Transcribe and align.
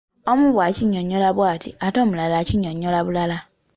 Omu 0.31 0.45
bw’akinnyonnyola 0.53 1.29
bw’ati 1.37 1.69
ate 1.85 1.97
omulala 2.05 2.35
akinnyonnyola 2.41 2.99
bulala. 3.05 3.37